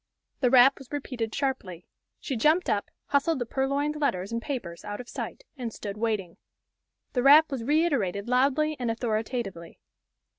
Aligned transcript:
The 0.39 0.49
rap 0.49 0.79
was 0.79 0.91
repeated 0.91 1.35
sharply. 1.35 1.85
She 2.19 2.35
jumped 2.35 2.71
up, 2.71 2.89
hustled 3.09 3.37
the 3.37 3.45
purloined 3.45 3.97
letters 3.97 4.31
and 4.31 4.41
papers 4.41 4.83
out 4.83 4.99
of 4.99 5.07
sight, 5.07 5.43
and 5.57 5.71
stood 5.71 5.95
waiting. 5.95 6.37
The 7.13 7.21
rap 7.21 7.51
was 7.51 7.63
reiterated 7.63 8.27
loudly 8.27 8.75
and 8.79 8.89
authoritatively. 8.89 9.77